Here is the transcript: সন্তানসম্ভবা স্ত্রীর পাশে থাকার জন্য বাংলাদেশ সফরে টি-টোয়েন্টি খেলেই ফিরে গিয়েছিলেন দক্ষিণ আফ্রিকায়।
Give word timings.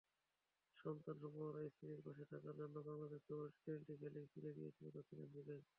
সন্তানসম্ভবা 0.79 1.47
স্ত্রীর 1.69 2.01
পাশে 2.05 2.23
থাকার 2.31 2.55
জন্য 2.59 2.75
বাংলাদেশ 2.89 3.21
সফরে 3.23 3.49
টি-টোয়েন্টি 3.49 3.93
খেলেই 4.01 4.27
ফিরে 4.33 4.51
গিয়েছিলেন 4.57 4.91
দক্ষিণ 4.97 5.17
আফ্রিকায়। 5.25 5.61